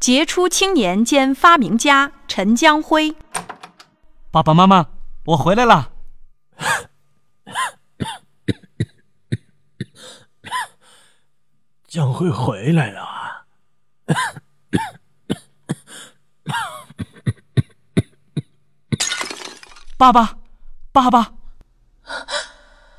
[0.00, 3.16] 杰出青年兼发明家陈江辉。
[4.30, 4.86] 爸爸妈妈，
[5.26, 5.90] 我回来了。
[11.88, 13.46] 江辉回来了。
[19.98, 20.38] 爸爸，
[20.92, 21.32] 爸爸，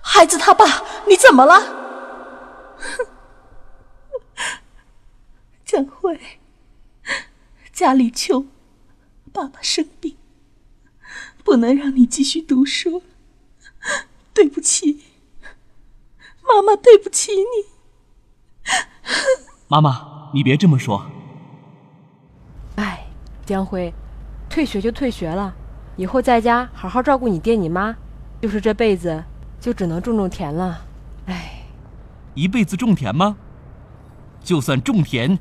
[0.02, 0.66] 孩子他爸，
[1.08, 1.62] 你怎么了？
[5.64, 6.20] 江辉，
[7.80, 8.46] 家里穷，
[9.32, 10.18] 爸爸生病，
[11.46, 13.04] 不能让你继续读书，
[14.34, 15.00] 对不起，
[16.44, 17.70] 妈妈对不起你。
[19.70, 21.10] 妈妈，你别这么说。
[22.76, 23.08] 哎，
[23.46, 23.94] 江辉，
[24.50, 25.56] 退学就退学了。
[25.96, 27.96] 以后在家好好照顾你爹你妈，
[28.42, 29.24] 就是这辈子
[29.62, 30.86] 就只能种种田了。
[31.28, 31.64] 哎，
[32.34, 33.38] 一辈子种田吗？
[34.44, 35.40] 就算种田，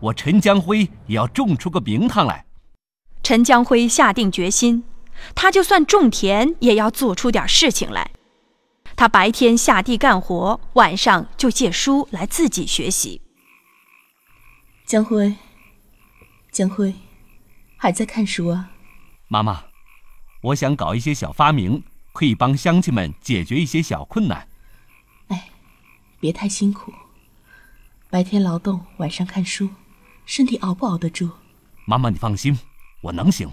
[0.00, 2.46] 我陈江辉也要种出个名堂来。
[3.22, 4.84] 陈江辉下定决心，
[5.34, 8.10] 他就算种田也要做出点事情来。
[8.96, 13.20] 他白天下地干活，晚上就借书来自己学习。
[14.86, 15.36] 江辉，
[16.50, 16.94] 江辉，
[17.76, 18.70] 还在看书啊？
[19.28, 19.64] 妈妈。
[20.42, 21.82] 我想搞一些小发明，
[22.14, 24.48] 可以帮乡亲们解决一些小困难。
[25.28, 25.50] 哎，
[26.18, 26.94] 别太辛苦，
[28.08, 29.68] 白天劳动，晚上看书，
[30.30, 31.28] 身体熬不熬得住？
[31.86, 32.56] 妈妈，你放心，
[33.00, 33.50] 我能行。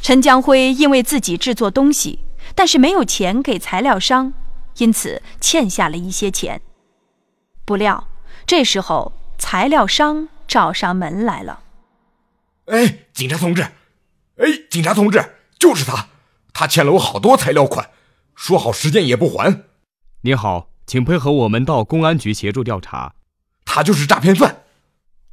[0.00, 2.20] 陈江辉因为自己制作东西，
[2.54, 4.32] 但是没有钱给材料商，
[4.76, 6.62] 因此欠下了一些钱。
[7.64, 8.06] 不料
[8.46, 11.64] 这时候材料商找上门来了。
[12.66, 13.62] 哎，警察同志。
[14.36, 16.10] 哎，警察同志，就是他，
[16.52, 17.90] 他欠了我好多材料款，
[18.36, 19.64] 说好时间也不还。
[20.20, 23.16] 你好，请配合我们到公安局协助调查。
[23.64, 24.61] 他就是诈骗犯。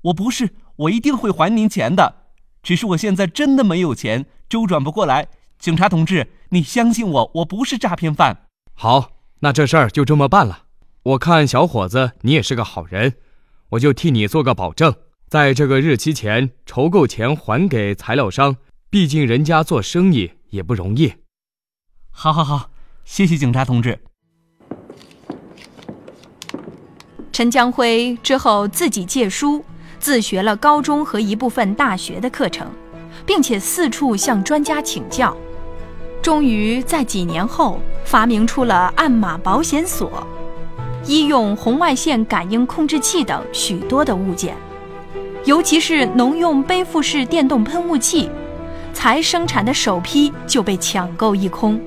[0.03, 2.16] 我不是，我一定会还您钱的，
[2.64, 5.28] 只是我现在真的没有钱，周转不过来。
[5.58, 8.46] 警察同志，你相信我，我不是诈骗犯。
[8.73, 10.63] 好，那这事儿就这么办了。
[11.03, 13.16] 我看小伙子你也是个好人，
[13.72, 14.96] 我就替你做个保证，
[15.28, 18.56] 在这个日期前筹够钱还给材料商。
[18.90, 21.13] 毕竟人家做生意也不容易。
[22.09, 22.72] 好，好，好，
[23.03, 24.00] 谢谢警察同志。
[27.31, 29.63] 陈江辉之后自己借书，
[29.99, 32.67] 自学了高中和一部分大学的课程，
[33.25, 35.35] 并且四处向专家请教，
[36.21, 40.25] 终于在几年后发明出了暗码保险锁、
[41.05, 44.55] 医用红外线感应控制器等许多的物件，
[45.45, 48.29] 尤其是农用背负式电动喷雾器。
[48.91, 51.79] 才生产的首批就被抢购一空。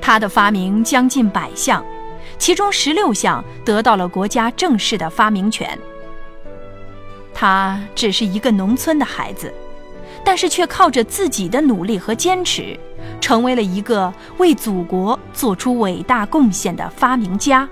[0.00, 1.84] 他的发明将近百项，
[2.38, 5.76] 其中十六项得到了国家正式的发明权。
[7.40, 9.54] 他只是一个农村的孩子，
[10.24, 12.76] 但是却靠着自己的努力和坚持，
[13.20, 17.68] 成为了一个为祖国做出伟大贡献的发明家。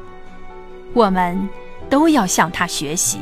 [0.92, 1.48] 我们
[1.90, 3.18] 都要向他学习。